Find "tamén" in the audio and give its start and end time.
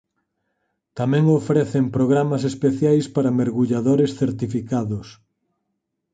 0.99-1.25